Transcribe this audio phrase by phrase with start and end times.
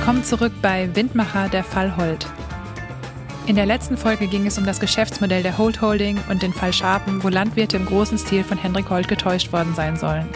[0.00, 2.26] Willkommen zurück bei Windmacher der Fall Holt.
[3.46, 6.72] In der letzten Folge ging es um das Geschäftsmodell der Holt Holding und den Fall
[6.72, 10.26] Schapen, wo Landwirte im großen Stil von Hendrik Holt getäuscht worden sein sollen.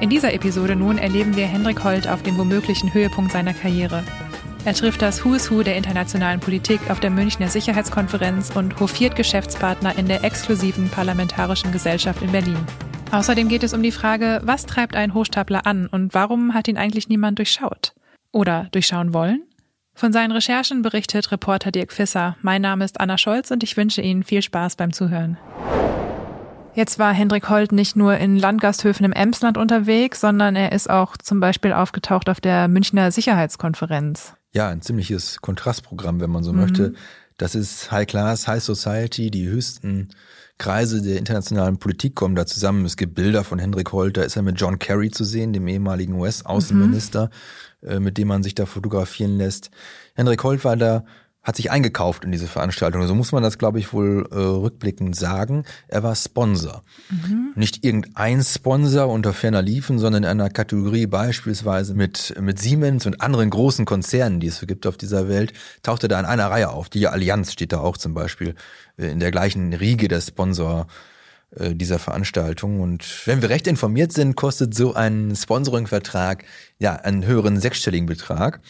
[0.00, 4.04] In dieser Episode nun erleben wir Hendrik Holt auf dem womöglichen Höhepunkt seiner Karriere.
[4.64, 9.16] Er trifft das Who is Who der internationalen Politik auf der Münchner Sicherheitskonferenz und hofiert
[9.16, 12.64] Geschäftspartner in der exklusiven Parlamentarischen Gesellschaft in Berlin.
[13.10, 16.78] Außerdem geht es um die Frage, was treibt einen Hochstapler an und warum hat ihn
[16.78, 17.92] eigentlich niemand durchschaut?
[18.38, 19.42] Oder durchschauen wollen?
[19.94, 22.36] Von seinen Recherchen berichtet Reporter Dirk Fisser.
[22.40, 25.38] Mein Name ist Anna Scholz und ich wünsche Ihnen viel Spaß beim Zuhören.
[26.72, 31.16] Jetzt war Hendrik Holt nicht nur in Landgasthöfen im Emsland unterwegs, sondern er ist auch
[31.16, 34.34] zum Beispiel aufgetaucht auf der Münchner Sicherheitskonferenz.
[34.52, 36.60] Ja, ein ziemliches Kontrastprogramm, wenn man so mhm.
[36.60, 36.94] möchte.
[37.38, 40.10] Das ist High Class, High Society, die höchsten
[40.58, 42.84] Kreise der internationalen Politik kommen da zusammen.
[42.84, 45.68] Es gibt Bilder von Hendrik Holt, da ist er mit John Kerry zu sehen, dem
[45.68, 47.30] ehemaligen US-Außenminister,
[47.80, 47.88] mhm.
[47.88, 49.70] äh, mit dem man sich da fotografieren lässt.
[50.14, 51.04] Hendrik Holt war da
[51.48, 53.06] hat sich eingekauft in diese Veranstaltung.
[53.06, 55.64] So muss man das, glaube ich, wohl äh, rückblickend sagen.
[55.88, 56.82] Er war Sponsor.
[57.08, 57.52] Mhm.
[57.54, 63.22] Nicht irgendein Sponsor unter ferner Liefen, sondern in einer Kategorie beispielsweise mit, mit Siemens und
[63.22, 66.68] anderen großen Konzernen, die es so gibt auf dieser Welt, tauchte da in einer Reihe
[66.68, 66.90] auf.
[66.90, 68.54] Die Allianz steht da auch zum Beispiel
[68.98, 70.86] äh, in der gleichen Riege der Sponsor
[71.56, 72.82] äh, dieser Veranstaltung.
[72.82, 76.44] Und wenn wir recht informiert sind, kostet so ein Sponsoringvertrag
[76.78, 78.60] ja einen höheren sechsstelligen Betrag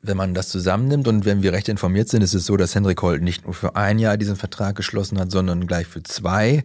[0.00, 3.02] wenn man das zusammennimmt und wenn wir recht informiert sind, ist es so, dass Henrik
[3.02, 6.64] Holt nicht nur für ein Jahr diesen Vertrag geschlossen hat, sondern gleich für zwei.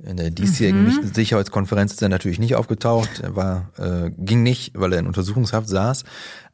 [0.00, 1.12] In der diesjährigen mhm.
[1.12, 5.68] Sicherheitskonferenz ist er natürlich nicht aufgetaucht, er war, äh, ging nicht, weil er in Untersuchungshaft
[5.68, 6.04] saß.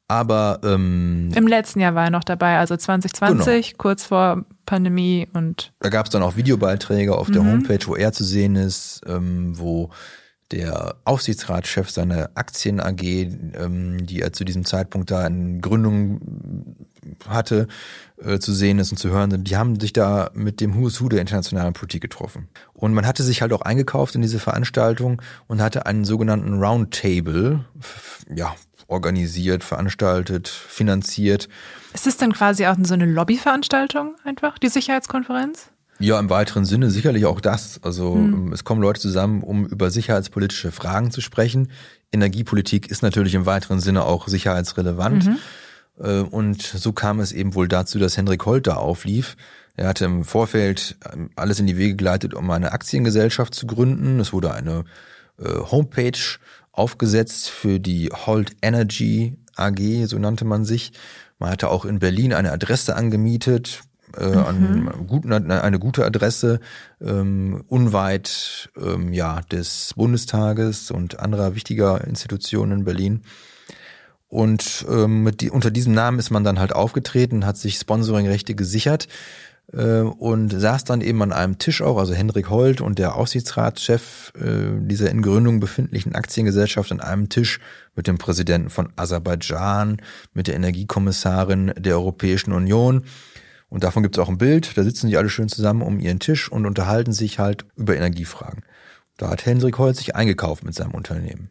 [0.08, 3.78] Aber ähm, im letzten Jahr war er noch dabei, also 2020, genau.
[3.78, 7.52] kurz vor Pandemie und da gab es dann auch Videobeiträge auf der mhm.
[7.52, 9.90] Homepage, wo er zu sehen ist, ähm, wo
[10.50, 16.76] der Aufsichtsratschef seiner Aktien AG, ähm, die er zu diesem Zeitpunkt da in Gründung
[17.28, 17.66] hatte,
[18.22, 21.00] äh, zu sehen ist und zu hören sind, die haben sich da mit dem Who's
[21.00, 22.48] Who der internationalen Politik getroffen.
[22.72, 27.64] Und man hatte sich halt auch eingekauft in diese Veranstaltung und hatte einen sogenannten Roundtable,
[28.34, 28.54] ja,
[28.86, 31.48] organisiert, veranstaltet, finanziert.
[31.94, 35.70] Ist es dann quasi auch so eine Lobbyveranstaltung einfach, die Sicherheitskonferenz?
[35.98, 37.80] Ja, im weiteren Sinne sicherlich auch das.
[37.82, 38.52] Also mhm.
[38.52, 41.70] es kommen Leute zusammen, um über sicherheitspolitische Fragen zu sprechen.
[42.12, 45.26] Energiepolitik ist natürlich im weiteren Sinne auch sicherheitsrelevant.
[45.26, 45.38] Mhm.
[46.00, 49.36] Äh, und so kam es eben wohl dazu, dass Hendrik Holt da auflief.
[49.76, 54.20] Er hatte im Vorfeld ähm, alles in die Wege geleitet, um eine Aktiengesellschaft zu gründen.
[54.20, 54.84] Es wurde eine
[55.38, 56.38] äh, Homepage
[56.72, 60.92] aufgesetzt für die Holt Energy AG, so nannte man sich.
[61.38, 63.82] Man hatte auch in Berlin eine Adresse angemietet,
[64.18, 64.88] äh, mhm.
[64.88, 66.60] an guten, eine gute Adresse
[67.00, 73.22] ähm, unweit ähm, ja des Bundestages und anderer wichtiger Institutionen in Berlin.
[74.28, 78.56] Und ähm, mit die, unter diesem Namen ist man dann halt aufgetreten, hat sich Sponsoringrechte
[78.56, 79.06] gesichert
[79.72, 84.32] äh, und saß dann eben an einem Tisch auch, also Hendrik Holt und der Aufsichtsratschef
[84.34, 87.60] äh, dieser in Gründung befindlichen Aktiengesellschaft an einem Tisch
[87.94, 89.98] mit dem Präsidenten von Aserbaidschan,
[90.32, 93.04] mit der Energiekommissarin der Europäischen Union
[93.74, 96.20] und davon gibt es auch ein Bild, da sitzen die alle schön zusammen um ihren
[96.20, 98.62] Tisch und unterhalten sich halt über Energiefragen.
[99.16, 101.50] Da hat Hendrik Holz sich eingekauft mit seinem Unternehmen.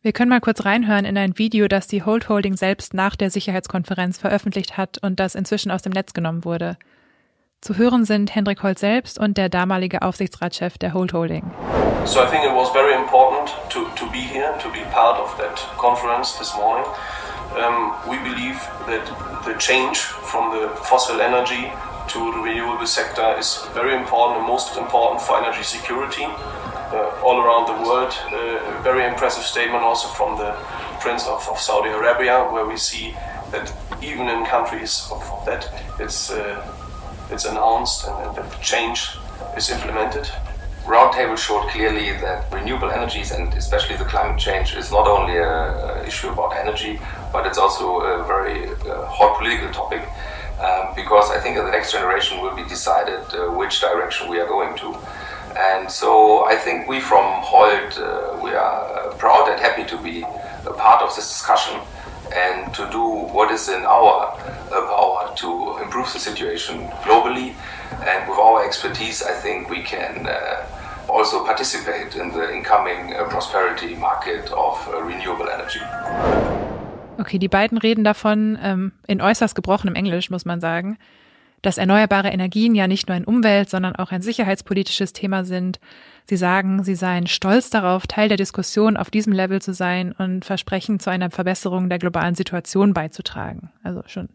[0.00, 3.28] Wir können mal kurz reinhören in ein Video, das die Hold Holding selbst nach der
[3.30, 6.78] Sicherheitskonferenz veröffentlicht hat und das inzwischen aus dem Netz genommen wurde.
[7.60, 11.50] Zu hören sind Hendrik Holt selbst und der damalige Aufsichtsratschef der Hold Holding.
[12.06, 15.36] So I think it was very important to, to be here, to be part of
[15.36, 16.86] that conference this morning.
[17.56, 19.04] Um, we believe that
[19.44, 21.72] the change from the fossil energy
[22.08, 27.40] to the renewable sector is very important and most important for energy security uh, all
[27.40, 28.12] around the world.
[28.32, 30.52] Uh, a very impressive statement also from the
[31.00, 33.14] Prince of, of Saudi Arabia, where we see
[33.50, 33.72] that
[34.02, 36.74] even in countries of, of that, it's, uh,
[37.30, 39.10] it's announced and, and that change
[39.56, 40.28] is implemented.
[40.84, 46.06] Roundtable showed clearly that renewable energies and especially the climate change is not only an
[46.06, 46.98] issue about energy,
[47.32, 50.02] but it's also a very uh, hot political topic
[50.60, 54.46] um, because I think the next generation will be decided uh, which direction we are
[54.46, 54.96] going to.
[55.56, 60.22] And so I think we from Holt, uh, we are proud and happy to be
[60.22, 61.80] a part of this discussion
[62.34, 64.36] and to do what is in our
[64.70, 67.54] power to improve the situation globally.
[68.06, 70.66] And with our expertise, I think we can uh,
[71.08, 75.80] also participate in the incoming uh, prosperity market of uh, renewable energy.
[77.18, 80.98] Okay, die beiden reden davon ähm, in äußerst gebrochenem Englisch, muss man sagen.
[81.62, 85.80] dass erneuerbare Energien ja nicht nur ein Umwelt, sondern auch ein sicherheitspolitisches Thema sind.
[86.26, 90.44] Sie sagen, sie seien stolz darauf, Teil der Diskussion auf diesem Level zu sein und
[90.44, 93.70] versprechen, zu einer Verbesserung der globalen Situation beizutragen.
[93.82, 94.28] Also schon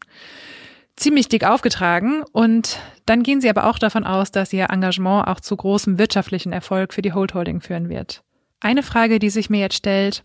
[0.95, 2.23] ziemlich dick aufgetragen.
[2.31, 6.51] Und dann gehen sie aber auch davon aus, dass ihr Engagement auch zu großem wirtschaftlichen
[6.51, 8.23] Erfolg für die Hold Holding führen wird.
[8.59, 10.23] Eine Frage, die sich mir jetzt stellt,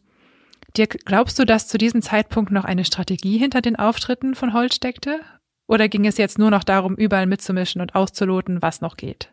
[0.78, 4.72] Dirk, glaubst du, dass zu diesem Zeitpunkt noch eine Strategie hinter den Auftritten von Holt
[4.72, 5.20] steckte?
[5.66, 9.32] Oder ging es jetzt nur noch darum, überall mitzumischen und auszuloten, was noch geht?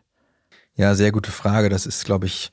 [0.74, 1.68] Ja, sehr gute Frage.
[1.68, 2.50] Das ist, glaube ich,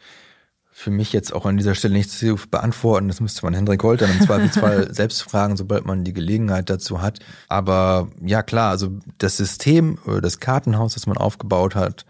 [0.72, 3.08] für mich jetzt auch an dieser Stelle nicht zu beantworten.
[3.08, 7.20] Das müsste man Hendrik Holter im Zweifelsfall selbst fragen, sobald man die Gelegenheit dazu hat.
[7.50, 12.06] Aber ja, klar, also das System, das Kartenhaus, das man aufgebaut hat,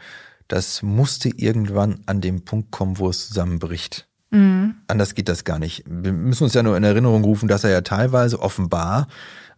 [0.48, 4.08] das musste irgendwann an dem Punkt kommen, wo es zusammenbricht.
[4.34, 4.76] Mhm.
[4.88, 5.84] Anders geht das gar nicht.
[5.88, 9.08] Wir müssen uns ja nur in Erinnerung rufen, dass er ja teilweise offenbar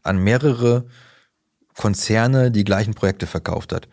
[0.04, 0.86] an mehrere
[1.76, 3.88] Konzerne die gleichen Projekte verkauft hat.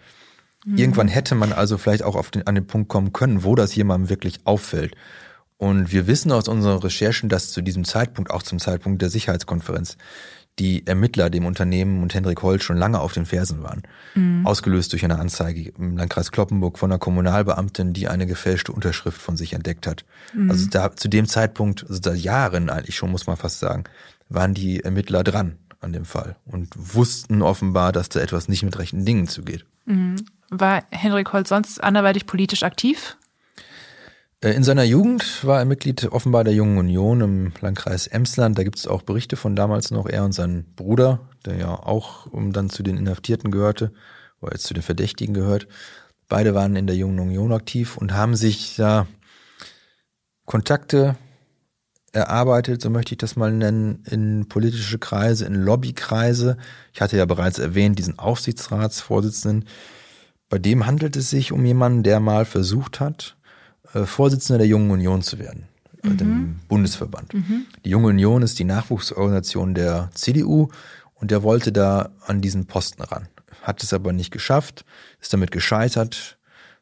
[0.67, 0.77] Mhm.
[0.77, 3.75] Irgendwann hätte man also vielleicht auch auf den, an den Punkt kommen können, wo das
[3.77, 4.97] jemandem wirklich auffällt.
[5.57, 9.97] Und wir wissen aus unseren Recherchen, dass zu diesem Zeitpunkt, auch zum Zeitpunkt der Sicherheitskonferenz,
[10.59, 13.83] die Ermittler dem Unternehmen und Hendrik Holt schon lange auf den Fersen waren.
[14.15, 14.47] Mhm.
[14.47, 19.37] Ausgelöst durch eine Anzeige im Landkreis Kloppenburg von einer Kommunalbeamtin, die eine gefälschte Unterschrift von
[19.37, 20.05] sich entdeckt hat.
[20.35, 20.51] Mhm.
[20.51, 23.85] Also da zu dem Zeitpunkt, also seit Jahren eigentlich schon, muss man fast sagen,
[24.29, 28.79] waren die Ermittler dran an dem Fall und wussten offenbar, dass da etwas nicht mit
[28.79, 29.65] rechten Dingen zugeht.
[29.87, 30.17] Mhm.
[30.51, 33.17] War Henrik Holt sonst anderweitig politisch aktiv?
[34.43, 38.59] Äh, in seiner Jugend war er Mitglied offenbar der Jungen Union im Landkreis Emsland.
[38.59, 40.07] Da gibt es auch Berichte von damals noch.
[40.07, 43.93] Er und sein Bruder, der ja auch dann zu den Inhaftierten gehörte,
[44.41, 45.69] oder jetzt zu den Verdächtigen gehört.
[46.29, 49.07] Beide waren in der Jungen Union aktiv und haben sich ja
[50.45, 51.17] Kontakte
[52.13, 56.59] erarbeitet, so möchte ich das mal nennen, in politische Kreise, in Lobbykreise.
[56.93, 59.69] Ich hatte ja bereits erwähnt, diesen Aufsichtsratsvorsitzenden.
[60.51, 63.37] Bei dem handelt es sich um jemanden, der mal versucht hat,
[63.95, 65.65] äh, Vorsitzender der Jungen Union zu werden,
[66.03, 66.17] äh, mhm.
[66.17, 67.35] dem Bundesverband.
[67.35, 67.67] Mhm.
[67.85, 70.69] Die Junge Union ist die Nachwuchsorganisation der CDU
[71.15, 73.29] und der wollte da an diesen Posten ran.
[73.63, 74.85] Hat es aber nicht geschafft,
[75.21, 76.39] ist damit gescheitert.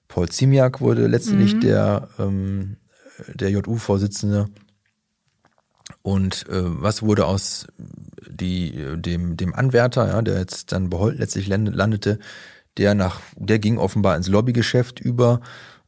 [0.08, 1.60] Paul Ziemiak wurde letztendlich mhm.
[1.60, 2.76] der, ähm,
[3.34, 4.48] der JU-Vorsitzende
[6.02, 7.66] und äh, was wurde aus
[8.28, 12.18] die, dem, dem Anwärter, ja, der jetzt dann behold letztlich landete,
[12.76, 15.40] der nach, der ging offenbar ins Lobbygeschäft über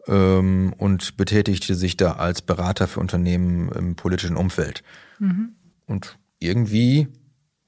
[0.07, 4.83] ähm, und betätigte sich da als Berater für Unternehmen im politischen Umfeld.
[5.19, 5.55] Mhm.
[5.87, 7.09] Und irgendwie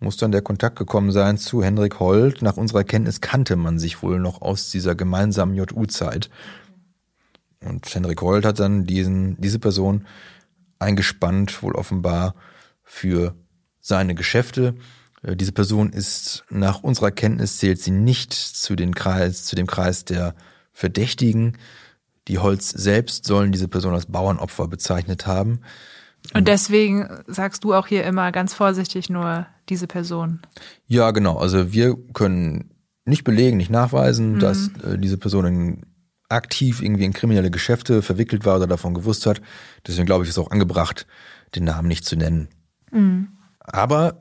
[0.00, 2.42] muss dann der Kontakt gekommen sein zu Hendrik Holt.
[2.42, 6.30] Nach unserer Kenntnis kannte man sich wohl noch aus dieser gemeinsamen JU-Zeit.
[7.60, 10.06] Und Hendrik Holt hat dann diesen, diese Person
[10.78, 12.34] eingespannt, wohl offenbar
[12.82, 13.34] für
[13.80, 14.74] seine Geschäfte.
[15.22, 19.66] Äh, diese Person ist nach unserer Kenntnis zählt sie nicht zu den Kreis, zu dem
[19.66, 20.34] Kreis der
[20.72, 21.56] Verdächtigen.
[22.28, 25.60] Die Holz selbst sollen diese Person als Bauernopfer bezeichnet haben.
[26.32, 30.40] Und deswegen sagst du auch hier immer ganz vorsichtig nur diese Person.
[30.86, 31.36] Ja, genau.
[31.36, 32.70] Also wir können
[33.04, 34.38] nicht belegen, nicht nachweisen, mhm.
[34.38, 35.86] dass äh, diese Person in
[36.30, 39.42] aktiv irgendwie in kriminelle Geschäfte verwickelt war oder davon gewusst hat.
[39.86, 41.06] Deswegen glaube ich, ist auch angebracht,
[41.54, 42.48] den Namen nicht zu nennen.
[42.90, 43.28] Mhm.
[43.60, 44.18] Aber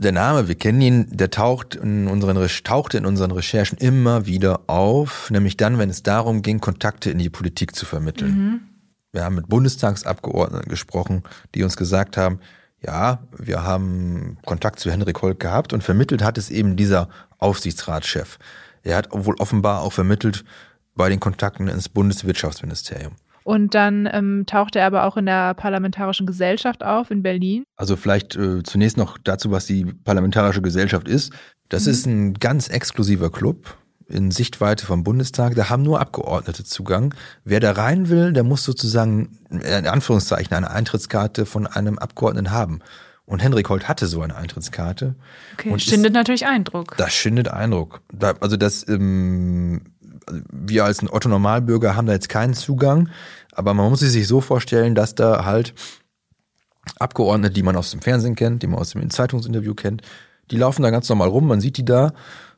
[0.00, 4.60] der Name, wir kennen ihn, der taucht in unseren, tauchte in unseren Recherchen immer wieder
[4.66, 8.30] auf, nämlich dann, wenn es darum ging, Kontakte in die Politik zu vermitteln.
[8.30, 8.60] Mhm.
[9.12, 11.22] Wir haben mit Bundestagsabgeordneten gesprochen,
[11.54, 12.40] die uns gesagt haben,
[12.82, 18.38] ja, wir haben Kontakt zu Henrik Holt gehabt und vermittelt hat es eben dieser Aufsichtsratschef.
[18.82, 20.44] Er hat wohl offenbar auch vermittelt,
[20.94, 23.12] bei den Kontakten ins Bundeswirtschaftsministerium.
[23.50, 27.64] Und dann ähm, tauchte er aber auch in der Parlamentarischen Gesellschaft auf in Berlin.
[27.74, 31.32] Also vielleicht äh, zunächst noch dazu, was die Parlamentarische Gesellschaft ist.
[31.68, 31.90] Das mhm.
[31.90, 33.76] ist ein ganz exklusiver Club
[34.06, 35.56] in Sichtweite vom Bundestag.
[35.56, 37.12] Da haben nur Abgeordnete Zugang.
[37.42, 42.78] Wer da rein will, der muss sozusagen in Anführungszeichen eine Eintrittskarte von einem Abgeordneten haben.
[43.24, 45.16] Und Henrik Holt hatte so eine Eintrittskarte.
[45.54, 46.96] Okay, und schindet ist, natürlich Eindruck.
[46.98, 48.00] Das schindet Eindruck.
[48.12, 49.80] Da, also das ähm,
[50.52, 53.08] wir als ein Otto Normalbürger haben da jetzt keinen Zugang,
[53.52, 55.74] aber man muss sich so vorstellen, dass da halt
[56.98, 60.02] Abgeordnete, die man aus dem Fernsehen kennt, die man aus dem Zeitungsinterview kennt,
[60.50, 62.12] die laufen da ganz normal rum, man sieht die da.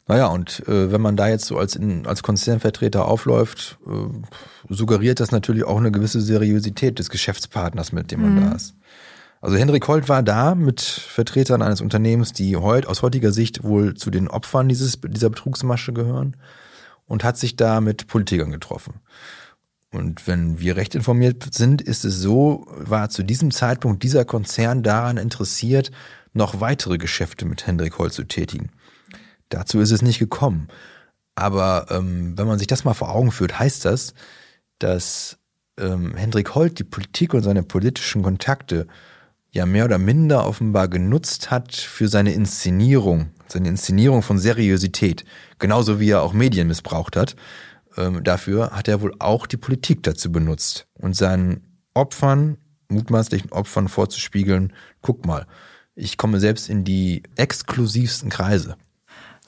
[0.08, 5.20] Naja, und äh, wenn man da jetzt so als, in, als Konzernvertreter aufläuft, äh, suggeriert
[5.20, 8.40] das natürlich auch eine gewisse Seriosität des Geschäftspartners, mit dem man mhm.
[8.40, 8.75] da ist.
[9.40, 13.94] Also Henrik Holt war da mit Vertretern eines Unternehmens, die heute aus heutiger Sicht wohl
[13.94, 16.37] zu den Opfern dieses, dieser Betrugsmasche gehören
[17.06, 18.94] und hat sich da mit Politikern getroffen.
[19.92, 24.82] Und wenn wir recht informiert sind, ist es so, war zu diesem Zeitpunkt dieser Konzern
[24.82, 25.90] daran interessiert,
[26.32, 28.70] noch weitere Geschäfte mit Hendrik Holt zu tätigen.
[29.50, 30.68] Dazu ist es nicht gekommen.
[31.34, 34.14] Aber ähm, wenn man sich das mal vor Augen führt, heißt das,
[34.78, 35.38] dass
[35.78, 38.87] ähm, Hendrik Holt die Politik und seine politischen Kontakte
[39.50, 45.25] ja mehr oder minder offenbar genutzt hat für seine Inszenierung, seine Inszenierung von Seriosität,
[45.58, 47.37] genauso wie er auch Medien missbraucht hat.
[47.96, 52.56] Ähm, dafür hat er wohl auch die Politik dazu benutzt und seinen Opfern,
[52.88, 54.72] mutmaßlichen Opfern vorzuspiegeln,
[55.02, 55.46] guck mal,
[55.94, 58.76] ich komme selbst in die exklusivsten Kreise.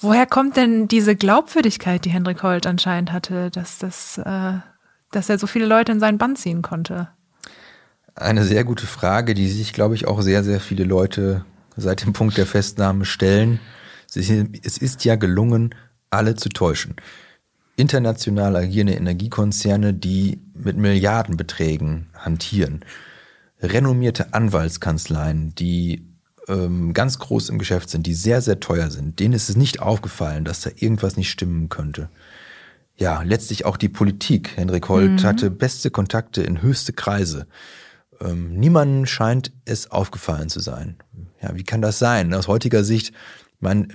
[0.01, 4.59] Woher kommt denn diese Glaubwürdigkeit, die Hendrik Holt anscheinend hatte, dass, das, äh,
[5.11, 7.09] dass er so viele Leute in seinen Bann ziehen konnte?
[8.15, 11.45] Eine sehr gute Frage, die sich, glaube ich, auch sehr, sehr viele Leute
[11.77, 13.61] seit dem Punkt der Festnahme stellen.
[14.15, 15.75] Es ist ja gelungen,
[16.11, 16.95] alle zu täuschen.
[17.77, 22.85] International agierende Energiekonzerne, die mit Milliardenbeträgen hantieren.
[23.61, 26.07] Renommierte Anwaltskanzleien, die
[26.49, 29.81] ähm, ganz groß im Geschäft sind, die sehr, sehr teuer sind, denen ist es nicht
[29.81, 32.09] aufgefallen, dass da irgendwas nicht stimmen könnte.
[32.97, 34.57] Ja, letztlich auch die Politik.
[34.57, 35.23] Henrik Holt mhm.
[35.25, 37.47] hatte beste Kontakte in höchste Kreise.
[38.21, 40.97] Ähm, niemandem scheint es aufgefallen zu sein.
[41.43, 42.33] Ja, wie kann das sein?
[42.35, 43.13] Aus heutiger Sicht,
[43.59, 43.89] man,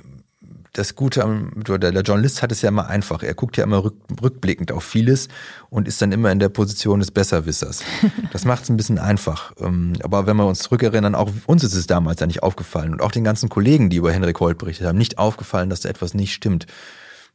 [0.80, 3.22] das Gute am, der Journalist hat es ja immer einfach.
[3.22, 5.28] Er guckt ja immer rück, rückblickend auf vieles
[5.70, 7.84] und ist dann immer in der Position des Besserwissers.
[8.32, 9.54] Das macht es ein bisschen einfach.
[9.60, 13.02] Ähm, aber wenn wir uns zurückerinnern, auch uns ist es damals ja nicht aufgefallen und
[13.02, 16.14] auch den ganzen Kollegen, die über Henrik Holt berichtet haben, nicht aufgefallen, dass da etwas
[16.14, 16.68] nicht stimmt.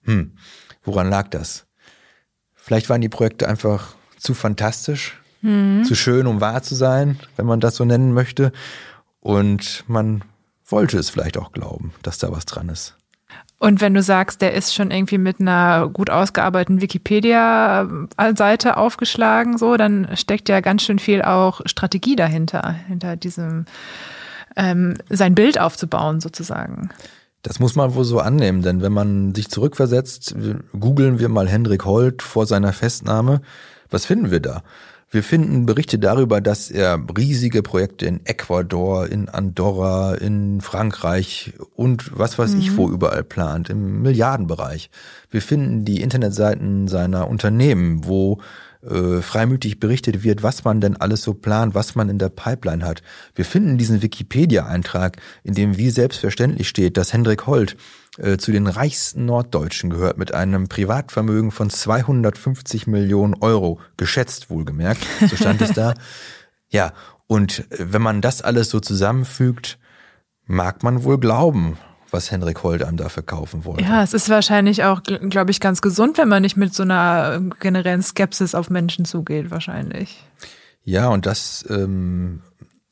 [0.05, 0.33] Hm,
[0.85, 1.67] woran lag das?
[2.55, 5.85] Vielleicht waren die Projekte einfach zu fantastisch, mhm.
[5.85, 8.53] zu schön, um wahr zu sein, wenn man das so nennen möchte.
[9.21, 10.23] Und man
[10.65, 12.97] wollte es vielleicht auch glauben, dass da was dran ist.
[13.65, 19.79] Und wenn du sagst, der ist schon irgendwie mit einer gut ausgearbeiteten Wikipedia-Seite aufgeschlagen, so,
[19.79, 23.65] dann steckt ja ganz schön viel auch Strategie dahinter, hinter diesem
[24.55, 26.91] ähm, sein Bild aufzubauen, sozusagen.
[27.41, 30.37] Das muss man wohl so annehmen, denn wenn man sich zurückversetzt,
[30.79, 33.41] googeln wir mal Hendrik Holt vor seiner Festnahme,
[33.89, 34.63] was finden wir da?
[35.15, 42.19] Wir finden Berichte darüber, dass er riesige Projekte in Ecuador, in Andorra, in Frankreich und
[42.19, 42.59] was weiß mhm.
[42.59, 44.91] ich wo überall plant, im Milliardenbereich.
[45.31, 48.41] Wir finden die Internetseiten seiner Unternehmen, wo
[48.83, 52.85] äh, freimütig berichtet wird, was man denn alles so plant, was man in der Pipeline
[52.85, 53.05] hat.
[53.37, 57.77] Wir finden diesen Wikipedia-Eintrag, in dem wie selbstverständlich steht, dass Hendrik Holt
[58.19, 65.05] äh, zu den reichsten Norddeutschen gehört mit einem Privatvermögen von 250 Millionen Euro, geschätzt wohlgemerkt,
[65.29, 65.95] so stand es da.
[66.71, 66.93] Ja,
[67.29, 69.79] und äh, wenn man das alles so zusammenfügt,
[70.47, 71.79] mag man wohl glauben,
[72.11, 73.85] was Henrik Holt einem da verkaufen wollte.
[73.85, 77.35] Ja, es ist wahrscheinlich auch, glaube ich, ganz gesund, wenn man nicht mit so einer
[77.35, 80.25] ähm, generellen Skepsis auf Menschen zugeht, wahrscheinlich.
[80.83, 82.43] Ja, und das, ähm,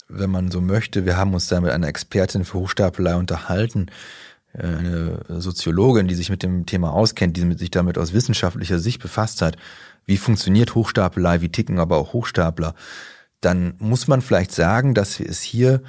[0.09, 3.87] wenn man so möchte, wir haben uns da mit einer Expertin für Hochstapelei unterhalten,
[4.55, 9.43] eine Soziologin, die sich mit dem Thema auskennt, die sich damit aus wissenschaftlicher Sicht befasst
[9.43, 9.57] hat.
[10.05, 12.75] Wie funktioniert Hochstapelei, wie ticken aber auch Hochstapler?
[13.41, 15.83] Dann muss man vielleicht sagen, dass wir es hier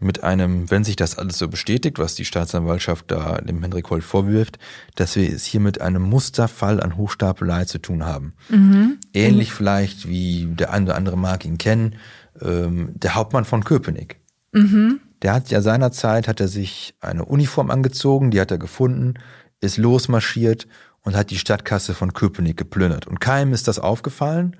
[0.00, 4.04] mit einem, wenn sich das alles so bestätigt, was die Staatsanwaltschaft da dem Hendrik Holt
[4.04, 4.58] vorwirft,
[4.94, 8.34] dass wir es hier mit einem Musterfall an Hochstapelei zu tun haben.
[8.48, 8.98] Mhm.
[9.12, 9.54] Ähnlich mhm.
[9.54, 11.96] vielleicht wie der eine oder andere mag ihn kennen,
[12.40, 14.20] ähm, der Hauptmann von Köpenick.
[14.52, 15.00] Mhm.
[15.22, 19.14] Der hat ja seinerzeit, hat er sich eine Uniform angezogen, die hat er gefunden,
[19.60, 20.68] ist losmarschiert
[21.02, 23.06] und hat die Stadtkasse von Köpenick geplündert.
[23.06, 24.56] Und keinem ist das aufgefallen,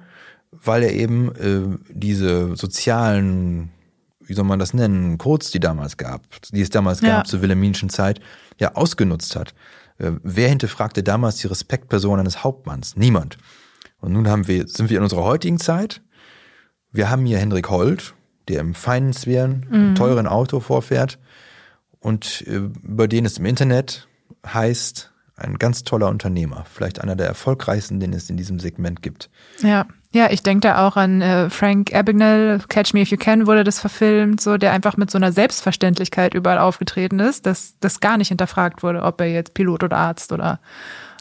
[0.50, 3.70] weil er eben äh, diese sozialen
[4.28, 6.22] wie soll man das nennen, Codes, die damals gab,
[6.52, 7.16] die es damals ja.
[7.16, 8.20] gab zur Wilhelminischen Zeit,
[8.58, 9.54] ja ausgenutzt hat.
[9.96, 12.94] Äh, wer hinterfragte damals die Respektperson eines Hauptmanns?
[12.96, 13.38] Niemand.
[14.00, 16.02] Und nun haben wir, sind wir in unserer heutigen Zeit.
[16.92, 18.14] Wir haben hier Hendrik Holt,
[18.48, 19.74] der im feinen Sphären, mhm.
[19.74, 21.18] im teuren Auto vorfährt
[22.00, 24.08] und äh, über den es im Internet
[24.46, 29.30] heißt, ein ganz toller Unternehmer, vielleicht einer der erfolgreichsten, den es in diesem Segment gibt.
[29.62, 29.86] Ja.
[30.10, 33.62] Ja, ich denke da auch an äh, Frank Abagnale, Catch Me If You Can wurde
[33.62, 38.16] das verfilmt, so der einfach mit so einer Selbstverständlichkeit überall aufgetreten ist, dass das gar
[38.16, 40.60] nicht hinterfragt wurde, ob er jetzt Pilot oder Arzt oder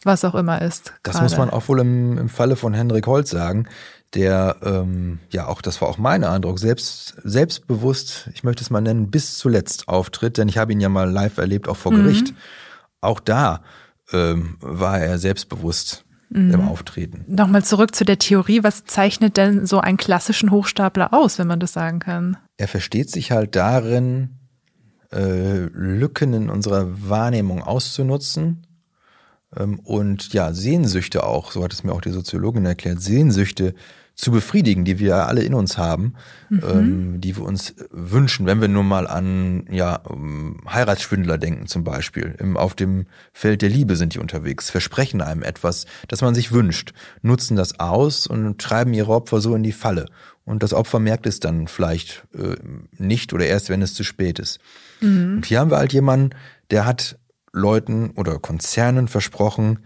[0.05, 0.93] was auch immer ist.
[1.03, 1.25] Das grade.
[1.25, 3.67] muss man auch wohl im, im Falle von Henrik Holz sagen,
[4.13, 8.81] der ähm, ja auch, das war auch mein Eindruck, selbst selbstbewusst, ich möchte es mal
[8.81, 12.03] nennen, bis zuletzt auftritt, denn ich habe ihn ja mal live erlebt, auch vor mhm.
[12.03, 12.33] Gericht.
[13.01, 13.61] Auch da
[14.11, 16.53] ähm, war er selbstbewusst mhm.
[16.53, 17.25] im Auftreten.
[17.27, 18.63] Nochmal zurück zu der Theorie.
[18.63, 22.37] Was zeichnet denn so einen klassischen Hochstapler aus, wenn man das sagen kann?
[22.57, 24.37] Er versteht sich halt darin,
[25.11, 28.66] äh, Lücken in unserer Wahrnehmung auszunutzen
[29.83, 33.73] und ja, Sehnsüchte auch, so hat es mir auch die Soziologin erklärt, Sehnsüchte
[34.17, 36.15] zu befriedigen, die wir alle in uns haben,
[36.49, 36.63] mhm.
[36.67, 40.01] ähm, die wir uns wünschen, wenn wir nur mal an ja
[40.67, 42.35] Heiratsschwindler denken zum Beispiel.
[42.39, 46.51] Im, auf dem Feld der Liebe sind die unterwegs, versprechen einem etwas, das man sich
[46.51, 50.07] wünscht, nutzen das aus und treiben ihre Opfer so in die Falle.
[50.45, 52.55] Und das Opfer merkt es dann vielleicht äh,
[52.97, 54.59] nicht oder erst, wenn es zu spät ist.
[54.99, 55.35] Mhm.
[55.35, 56.31] Und hier haben wir halt jemanden,
[56.71, 57.19] der hat
[57.51, 59.79] Leuten oder Konzernen versprochen,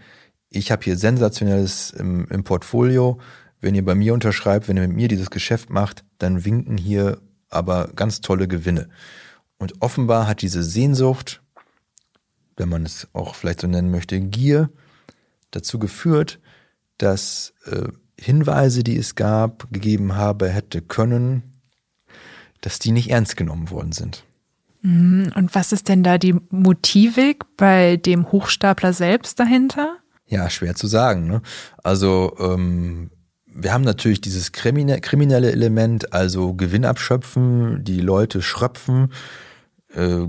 [0.48, 3.18] ich habe hier sensationelles im, im Portfolio,
[3.60, 7.20] wenn ihr bei mir unterschreibt, wenn ihr mit mir dieses Geschäft macht, dann winken hier
[7.48, 8.88] aber ganz tolle Gewinne.
[9.58, 11.42] Und offenbar hat diese Sehnsucht,
[12.56, 14.70] wenn man es auch vielleicht so nennen möchte, Gier,
[15.52, 16.40] dazu geführt,
[16.98, 17.88] dass äh,
[18.18, 21.42] Hinweise, die es gab, gegeben habe, hätte können,
[22.60, 24.24] dass die nicht ernst genommen worden sind.
[24.82, 25.32] Mhm.
[25.34, 29.96] Und was ist denn da die Motivik bei dem Hochstapler selbst dahinter?
[30.26, 31.26] Ja, schwer zu sagen.
[31.26, 31.42] Ne?
[31.82, 33.10] Also ähm,
[33.46, 39.12] wir haben natürlich dieses kriminelle Element, also Gewinn abschöpfen, die Leute schröpfen,
[39.94, 40.26] äh,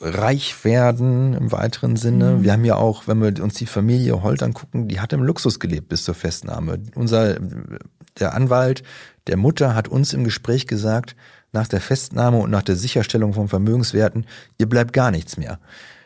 [0.00, 2.36] reich werden im weiteren Sinne.
[2.36, 2.42] Mhm.
[2.44, 5.60] Wir haben ja auch, wenn wir uns die Familie Holt angucken, die hat im Luxus
[5.60, 6.80] gelebt bis zur Festnahme.
[6.94, 7.38] Unser,
[8.20, 8.82] der Anwalt
[9.28, 11.14] der Mutter hat uns im Gespräch gesagt,
[11.52, 14.26] nach der Festnahme und nach der Sicherstellung von Vermögenswerten,
[14.58, 15.60] ihr bleibt gar nichts mehr.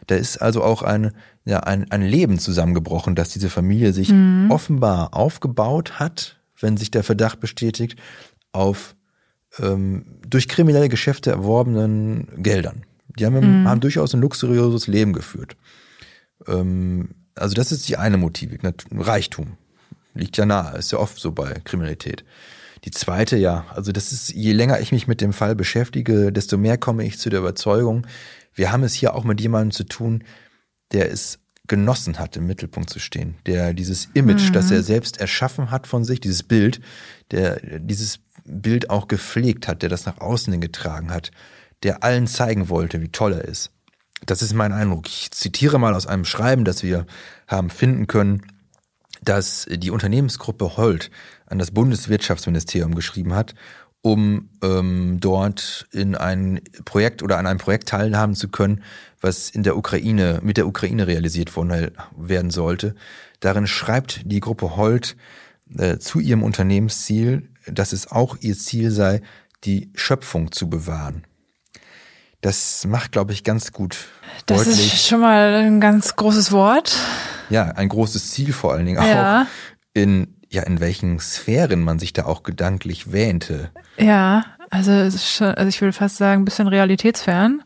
[0.06, 1.12] Da ist also auch ein,
[1.44, 4.50] ja, ein, ein Leben zusammengebrochen, dass diese Familie sich mhm.
[4.50, 7.96] offenbar aufgebaut hat, wenn sich der Verdacht bestätigt,
[8.52, 8.94] auf
[9.58, 12.84] ähm, durch kriminelle Geschäfte erworbenen Geldern.
[13.18, 13.68] Die haben, mhm.
[13.68, 15.56] haben durchaus ein luxuriöses Leben geführt.
[16.48, 19.56] Ähm, also das ist die eine Motivik, Reichtum.
[20.14, 22.24] Liegt ja nahe, ist ja oft so bei Kriminalität.
[22.84, 26.58] Die zweite, ja, also das ist, je länger ich mich mit dem Fall beschäftige, desto
[26.58, 28.06] mehr komme ich zu der Überzeugung,
[28.54, 30.24] wir haben es hier auch mit jemandem zu tun,
[30.92, 31.38] der es
[31.68, 34.52] genossen hat, im Mittelpunkt zu stehen, der dieses Image, mhm.
[34.52, 36.80] das er selbst erschaffen hat von sich, dieses Bild,
[37.30, 41.30] der dieses Bild auch gepflegt hat, der das nach außen hin getragen hat,
[41.82, 43.70] der allen zeigen wollte, wie toll er ist.
[44.26, 45.08] Das ist mein Eindruck.
[45.08, 47.06] Ich zitiere mal aus einem Schreiben, das wir
[47.48, 48.42] haben finden können,
[49.22, 51.10] dass die Unternehmensgruppe Holt
[51.46, 53.54] an das Bundeswirtschaftsministerium geschrieben hat,
[54.02, 58.82] um ähm, dort in ein Projekt oder an einem Projekt teilhaben zu können,
[59.20, 62.96] was in der Ukraine, mit der Ukraine realisiert worden werden sollte.
[63.40, 65.16] Darin schreibt die Gruppe Holt
[65.78, 69.22] äh, zu ihrem Unternehmensziel, dass es auch ihr Ziel sei,
[69.64, 71.24] die Schöpfung zu bewahren.
[72.40, 74.08] Das macht, glaube ich, ganz gut
[74.46, 74.76] das deutlich.
[74.76, 76.96] Das ist schon mal ein ganz großes Wort.
[77.52, 79.04] Ja, ein großes Ziel vor allen Dingen auch.
[79.04, 79.46] Ja.
[79.94, 83.70] In, ja, in welchen Sphären man sich da auch gedanklich wähnte.
[83.98, 87.62] Ja, also, schon, also ich würde fast sagen, ein bisschen realitätsfern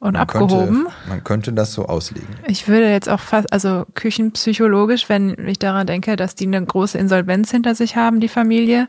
[0.00, 0.84] und man abgehoben.
[0.84, 2.28] Könnte, man könnte das so auslegen.
[2.46, 6.98] Ich würde jetzt auch fast, also küchenpsychologisch, wenn ich daran denke, dass die eine große
[6.98, 8.88] Insolvenz hinter sich haben, die Familie,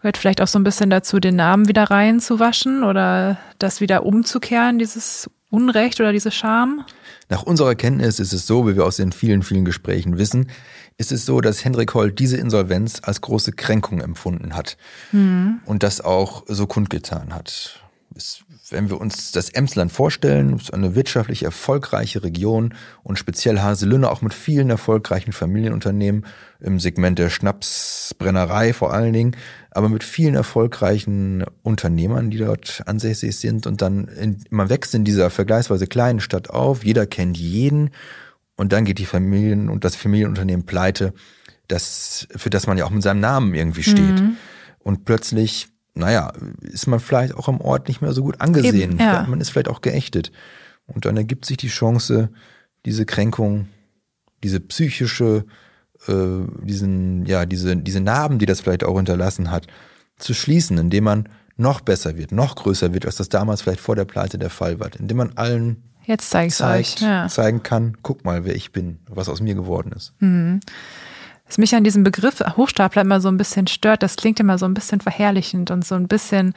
[0.00, 4.78] gehört vielleicht auch so ein bisschen dazu, den Namen wieder reinzuwaschen oder das wieder umzukehren,
[4.78, 6.84] dieses Unrecht oder diese Scham?
[7.28, 10.50] Nach unserer Kenntnis ist es so, wie wir aus den vielen, vielen Gesprächen wissen,
[10.96, 14.76] ist es so, dass Hendrik Holt diese Insolvenz als große Kränkung empfunden hat
[15.12, 15.60] mhm.
[15.64, 17.80] und das auch so kundgetan hat.
[18.14, 24.10] Es wenn wir uns das Emsland vorstellen, ist eine wirtschaftlich erfolgreiche Region und speziell Haselünne
[24.10, 26.26] auch mit vielen erfolgreichen Familienunternehmen
[26.60, 29.36] im Segment der Schnapsbrennerei vor allen Dingen,
[29.70, 35.04] aber mit vielen erfolgreichen Unternehmern, die dort ansässig sind und dann in, man wächst in
[35.04, 37.90] dieser vergleichsweise kleinen Stadt auf, jeder kennt jeden
[38.56, 41.14] und dann geht die Familien und das Familienunternehmen pleite,
[41.68, 44.20] das, für das man ja auch mit seinem Namen irgendwie steht.
[44.20, 44.36] Mhm.
[44.80, 48.92] Und plötzlich naja, ist man vielleicht auch am Ort nicht mehr so gut angesehen.
[48.92, 49.26] Eben, ja.
[49.28, 50.32] Man ist vielleicht auch geächtet.
[50.86, 52.30] Und dann ergibt sich die Chance,
[52.84, 53.68] diese Kränkung,
[54.42, 55.46] diese psychische,
[56.06, 56.12] äh,
[56.62, 59.66] diesen, ja, diese, diese Narben, die das vielleicht auch hinterlassen hat,
[60.18, 63.96] zu schließen, indem man noch besser wird, noch größer wird, als das damals vielleicht vor
[63.96, 67.00] der Pleite der Fall war, indem man allen Jetzt zeigt, euch.
[67.00, 67.28] Ja.
[67.28, 70.12] zeigen kann, guck mal, wer ich bin, was aus mir geworden ist.
[70.18, 70.60] Mhm.
[71.54, 74.66] Was mich an diesem Begriff Hochstapler immer so ein bisschen stört, das klingt immer so
[74.66, 76.52] ein bisschen verherrlichend und so ein bisschen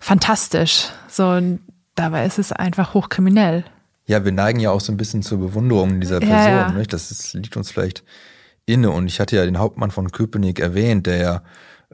[0.00, 0.86] fantastisch.
[1.06, 1.38] So,
[1.94, 3.66] dabei ist es einfach hochkriminell.
[4.06, 6.38] Ja, wir neigen ja auch so ein bisschen zur Bewunderung dieser Person.
[6.38, 6.72] Ja, ja.
[6.72, 6.94] Nicht?
[6.94, 8.04] Das ist, liegt uns vielleicht
[8.64, 8.90] inne.
[8.90, 11.42] Und ich hatte ja den Hauptmann von Köpenick erwähnt, der ja,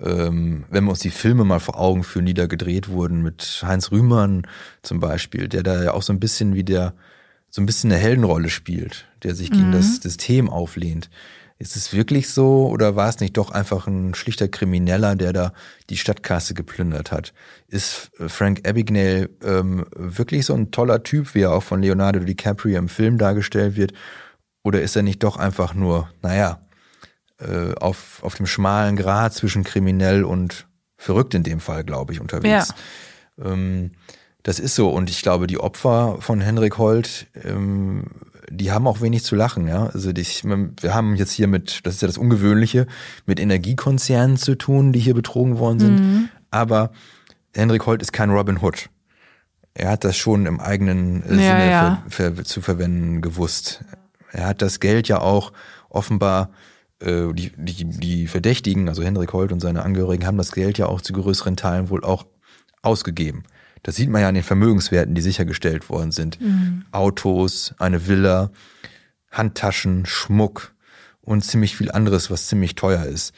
[0.00, 3.64] ähm, wenn wir uns die Filme mal vor Augen führen, die da gedreht wurden, mit
[3.66, 4.46] Heinz Rühmann
[4.82, 6.94] zum Beispiel, der da ja auch so ein bisschen wie der,
[7.50, 9.72] so ein bisschen eine Heldenrolle spielt, der sich gegen mhm.
[9.72, 11.10] das System auflehnt.
[11.58, 15.52] Ist es wirklich so oder war es nicht doch einfach ein schlichter Krimineller, der da
[15.88, 17.32] die Stadtkasse geplündert hat?
[17.68, 22.20] Ist äh, Frank Abagnale ähm, wirklich so ein toller Typ, wie er auch von Leonardo
[22.20, 23.92] DiCaprio im Film dargestellt wird?
[24.64, 26.60] Oder ist er nicht doch einfach nur, naja,
[27.38, 32.20] äh, auf, auf dem schmalen Grat zwischen kriminell und verrückt in dem Fall, glaube ich,
[32.20, 32.74] unterwegs.
[33.38, 33.52] Ja.
[33.52, 33.92] Ähm,
[34.42, 34.90] das ist so.
[34.90, 38.04] Und ich glaube, die Opfer von Henrik Holt, ähm,
[38.50, 39.86] die haben auch wenig zu lachen, ja.
[39.86, 42.86] Also die, wir haben jetzt hier mit, das ist ja das Ungewöhnliche,
[43.26, 46.00] mit Energiekonzernen zu tun, die hier betrogen worden sind.
[46.00, 46.28] Mhm.
[46.50, 46.90] Aber
[47.54, 48.90] Henrik Holt ist kein Robin Hood.
[49.74, 52.02] Er hat das schon im eigenen ja, Sinne ja.
[52.08, 53.84] Für, für, zu verwenden gewusst.
[54.30, 55.52] Er hat das Geld ja auch
[55.88, 56.50] offenbar
[57.00, 60.86] äh, die, die, die Verdächtigen, also Hendrik Holt und seine Angehörigen, haben das Geld ja
[60.86, 62.24] auch zu größeren Teilen wohl auch
[62.82, 63.44] ausgegeben.
[63.84, 66.40] Das sieht man ja an den Vermögenswerten, die sichergestellt worden sind.
[66.40, 66.84] Mhm.
[66.90, 68.50] Autos, eine Villa,
[69.30, 70.74] Handtaschen, Schmuck
[71.20, 73.32] und ziemlich viel anderes, was ziemlich teuer ist.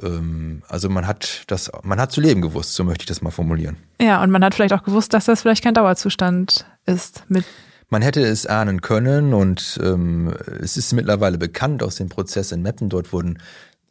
[0.00, 3.30] Ähm, also man hat das, man hat zu leben gewusst, so möchte ich das mal
[3.30, 3.78] formulieren.
[4.00, 7.44] Ja, und man hat vielleicht auch gewusst, dass das vielleicht kein Dauerzustand ist mit
[7.92, 12.62] man hätte es ahnen können und ähm, es ist mittlerweile bekannt aus dem Prozess in
[12.62, 12.88] Meppen.
[12.88, 13.38] Dort wurden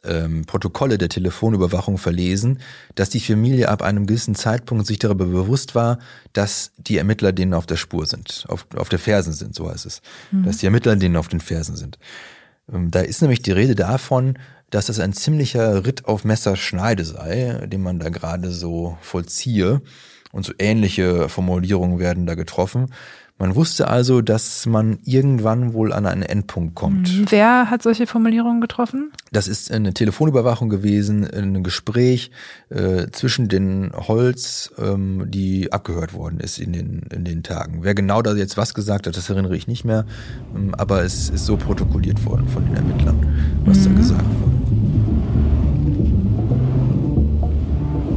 [0.04, 2.58] ähm, Protokolle der Telefonüberwachung verlesen,
[2.94, 5.98] dass die Familie ab einem gewissen Zeitpunkt sich darüber bewusst war,
[6.32, 9.86] dass die Ermittler denen auf der Spur sind, auf, auf der Fersen sind, so heißt
[9.86, 10.02] es.
[10.30, 10.44] Mhm.
[10.44, 11.98] Dass die Ermittler denen auf den Fersen sind.
[12.72, 14.38] Ähm, da ist nämlich die Rede davon,
[14.70, 19.82] dass es ein ziemlicher Ritt auf Messerschneide sei, den man da gerade so vollziehe.
[20.32, 22.86] Und so ähnliche Formulierungen werden da getroffen.
[23.42, 27.08] Man wusste also, dass man irgendwann wohl an einen Endpunkt kommt.
[27.08, 29.10] Hm, wer hat solche Formulierungen getroffen?
[29.32, 32.30] Das ist eine Telefonüberwachung gewesen, ein Gespräch
[32.68, 37.80] äh, zwischen den Holz, ähm, die abgehört worden ist in den, in den Tagen.
[37.82, 40.06] Wer genau da jetzt was gesagt hat, das erinnere ich nicht mehr,
[40.54, 43.26] ähm, aber es ist so protokolliert worden von den Ermittlern,
[43.64, 43.84] was mhm.
[43.86, 44.52] da gesagt wurde.